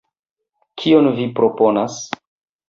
Kion 0.83 1.09
vi 1.19 1.27
proponas? 1.41 1.99